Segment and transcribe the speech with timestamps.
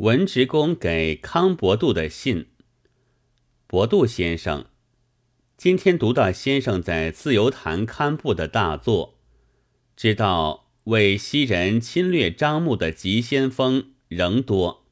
[0.00, 2.46] 文职工给康伯度的信。
[3.66, 4.64] 伯度先生，
[5.58, 9.18] 今天读到先生在自由坛刊布的大作，
[9.94, 14.86] 知道为西人侵略张牧的急先锋仍多。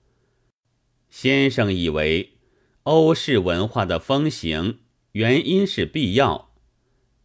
[1.08, 2.34] 先生以为
[2.82, 4.80] 欧式文化的风行
[5.12, 6.50] 原因是必要，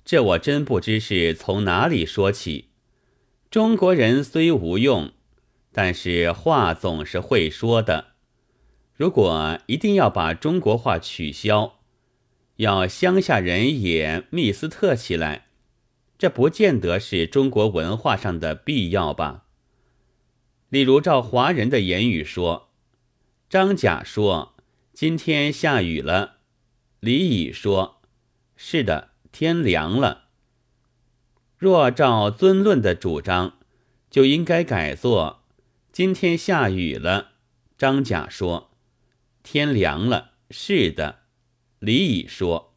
[0.05, 2.69] 这我真不知是从哪里说起。
[3.51, 5.11] 中国人虽无用，
[5.73, 8.13] 但是话总是会说的。
[8.93, 11.79] 如果一定要把中国话取消，
[12.57, 15.47] 要乡下人也密斯特起来，
[16.17, 19.45] 这不见得是中国文化上的必要吧？
[20.69, 22.69] 例如照华人的言语说。
[23.49, 24.55] 张甲说
[24.93, 26.37] ：“今天下雨了。”
[26.99, 28.01] 李乙说
[28.55, 30.29] ：“是的，天凉了。”
[31.57, 33.59] 若照尊论的主张，
[34.09, 35.42] 就应该改作
[35.93, 37.35] ：“今天下雨了。”
[37.77, 38.71] 张甲说
[39.41, 41.19] ：“天凉了。”是的，
[41.79, 42.75] 李乙说：“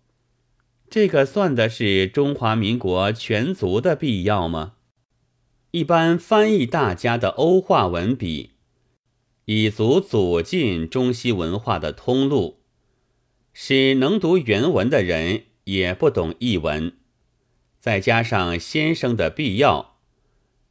[0.88, 4.74] 这个算的是中华民国全族的必要吗？”
[5.72, 8.52] 一般翻译大家的欧化文笔。
[9.46, 12.62] 以足阻进中西文化的通路，
[13.52, 16.96] 使能读原文的人也不懂译文。
[17.78, 19.95] 再加上先生的必要，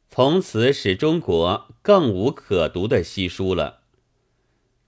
[0.08, 3.82] 从此使中国更无可读的西书了。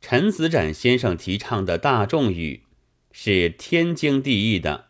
[0.01, 2.65] 陈子展先生提倡的大众语
[3.13, 4.87] 是天经地义的，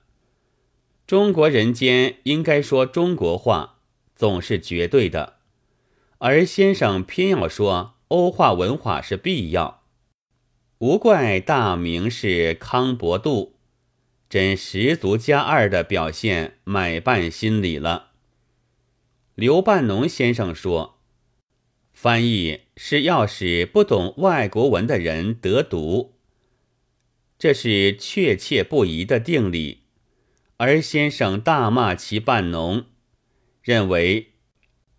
[1.07, 3.79] 中国人间应该说中国话，
[4.15, 5.39] 总是绝对的，
[6.19, 7.95] 而先生偏要说。
[8.09, 9.83] 欧化文化是必要，
[10.79, 13.57] 无怪大名是康伯度，
[14.31, 18.08] 真十足加二的表现买办心理了。
[19.39, 20.99] 刘半农先生说，
[21.93, 26.17] 翻译是要使不懂外国文的人得读，
[27.39, 29.85] 这是确切不疑的定理。
[30.57, 32.87] 而先生大骂其半农，
[33.63, 34.33] 认为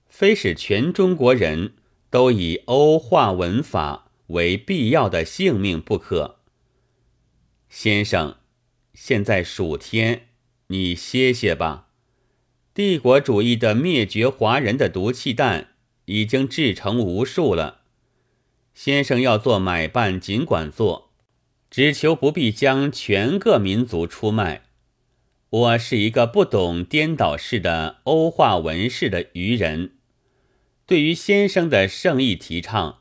[0.07, 1.73] 非使全中国人。
[2.09, 6.39] 都以欧化文法为必要的性命不可。
[7.67, 8.37] 先生，
[8.95, 10.29] 现在暑天，
[10.67, 11.88] 你歇歇吧。
[12.79, 15.71] 帝国主义的灭绝华人的毒气弹
[16.05, 17.81] 已经制成无数了。
[18.73, 21.11] 先生要做买办，尽管做，
[21.69, 24.61] 只求不必将全个民族出卖。
[25.49, 29.95] 我是一个不懂颠倒式的欧化文式的愚人。
[30.85, 32.99] 对于先生的圣意提倡，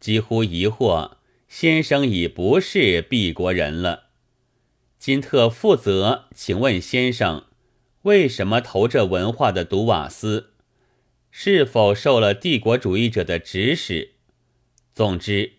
[0.00, 1.12] 几乎疑惑
[1.48, 4.06] 先生已不是敝国人了。
[4.98, 7.44] 今特负责，请问先生，
[8.02, 10.54] 为什么投这文化的毒瓦斯？
[11.30, 14.14] 是否受了帝国主义者的指使？
[14.92, 15.52] 总之，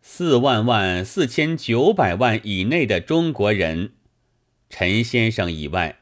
[0.00, 3.92] 四万万四千九百万以内的中国人，
[4.70, 5.98] 陈先生以外，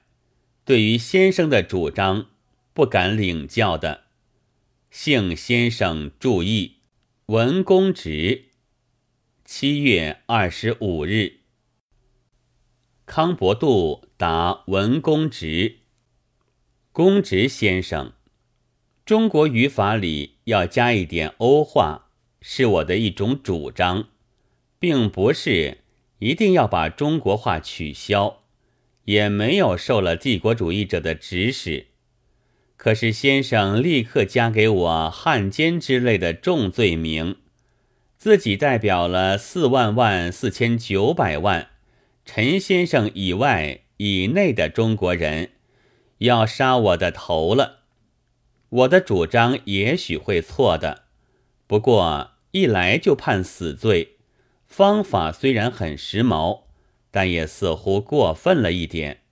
[0.65, 2.27] 对于先生的主张
[2.75, 4.03] 不敢领教的。
[4.91, 6.77] 幸先生注意，
[7.27, 8.44] 文公直，
[9.44, 11.42] 七月二十五日。
[13.05, 15.79] 康伯度答文公直，
[16.93, 18.13] 公直先生，
[19.05, 22.07] 中国语法里要加一点欧化，
[22.41, 24.09] 是我的一种主张，
[24.79, 25.79] 并不是
[26.21, 28.43] 一定要把中国话取消，
[29.05, 31.89] 也没有受了帝国主义者的指使。
[32.77, 37.37] 可是先生立刻加给我汉奸之类的重罪名，
[38.17, 41.72] 自己代表了四万万四千九百万
[42.25, 45.50] 陈先生以外以内的中国人，
[46.19, 47.81] 要杀我的头了。
[48.69, 51.05] 我的主张也许会错的，
[51.66, 54.16] 不过一来就判死罪，
[54.66, 56.62] 方法虽然很时髦，
[57.11, 59.22] 但也似乎过分了一点。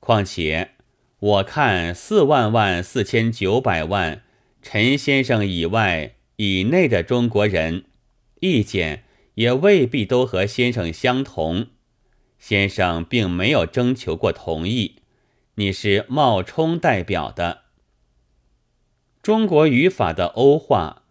[0.00, 0.72] 况且。
[1.18, 4.22] 我看四万万四千九百万
[4.60, 7.86] 陈先生以外以内的中国人，
[8.40, 9.04] 意见
[9.36, 11.68] 也未必都和先生相同。
[12.38, 14.96] 先生并没有征求过同意，
[15.54, 17.62] 你是冒充代表的。
[19.22, 21.02] 中国语法的欧化，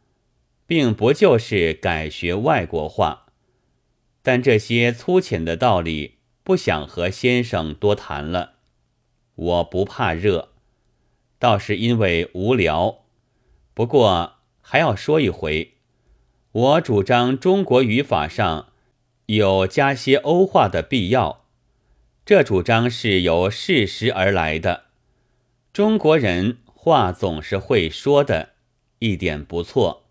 [0.65, 3.25] 并不就是改学外国话，
[4.21, 8.53] 但这些粗浅的道理，不想和先生多谈了。
[9.35, 10.53] 我不怕热，
[11.37, 13.03] 倒是因为无聊。
[13.73, 15.73] 不过还要说一回，
[16.53, 18.71] 我主张中国语法上
[19.27, 21.45] 有加些欧化的必要。
[22.25, 24.85] 这主张是由事实而来的。
[25.71, 28.53] 中国人话总是会说的，
[28.99, 30.03] 一点不错，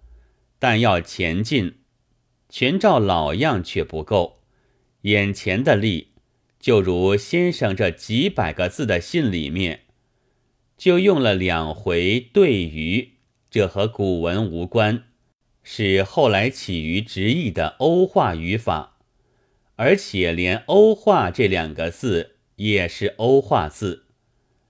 [0.58, 1.76] 但要前进。
[2.50, 4.38] 全照老样却不够，
[5.02, 6.12] 眼前的力，
[6.60, 9.80] 就如先生这几百个字的信里面，
[10.76, 13.14] 就用了两回对于，
[13.50, 15.02] 这和古文无关，
[15.64, 18.93] 是后来起于直译的欧化语法，
[19.76, 24.04] 而且连欧化这两个字也是欧化字，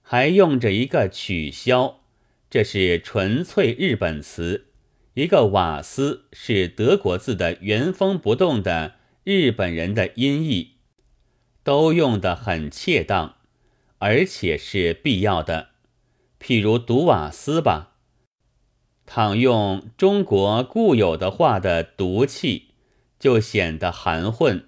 [0.01, 2.01] 还用着一个取消，
[2.49, 4.67] 这是纯粹日本词。
[5.13, 10.71] 一个瓦斯是德国字的原封不动的日本人的音译，
[11.63, 13.35] 都用得很恰当，
[13.99, 15.69] 而且是必要的。
[16.39, 17.93] 譬如读瓦斯吧，
[19.05, 22.71] 倘用中国固有的话的毒气，
[23.17, 24.67] 就显得含混，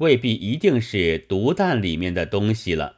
[0.00, 2.96] 未必一定是毒蛋里面的东西了。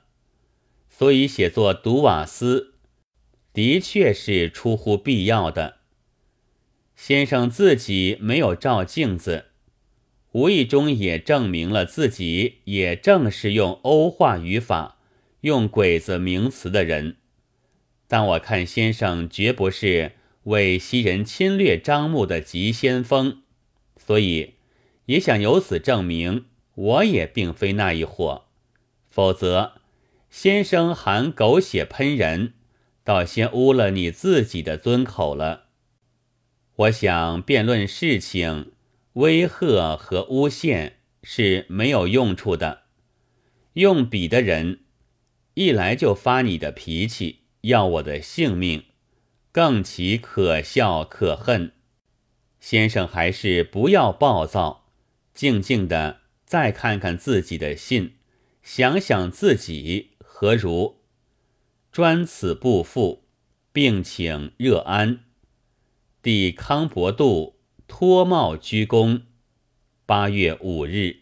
[0.88, 2.74] 所以写作毒瓦斯，
[3.52, 5.78] 的确是出乎必要的。
[6.94, 9.46] 先生自己没有照镜子，
[10.32, 14.98] 无意中也证明了自己也正是用欧化语法、
[15.40, 17.16] 用鬼子名词的人。
[18.06, 20.12] 但我看先生绝不是
[20.44, 23.42] 为袭人侵略张目的急先锋，
[23.96, 24.54] 所以
[25.06, 28.44] 也想由此证明我也并非那一伙。
[29.08, 29.72] 否则，
[30.30, 32.54] 先生含狗血喷人，
[33.04, 35.64] 倒先污了你自己的尊口了。
[36.76, 38.72] 我想辩论事情，
[39.14, 42.84] 威吓和诬陷是没有用处的。
[43.74, 44.80] 用笔的人
[45.54, 48.84] 一来就发你的脾气，要我的性命，
[49.52, 51.72] 更其可笑可恨。
[52.58, 54.86] 先生还是不要暴躁，
[55.34, 56.21] 静静的
[56.52, 58.16] 再看看自己的信，
[58.62, 60.98] 想想自己何如。
[61.90, 63.24] 专此不复，
[63.72, 65.20] 并请热安。
[66.20, 67.56] 帝康伯度
[67.88, 69.22] 脱帽鞠躬。
[70.04, 71.21] 八月五日。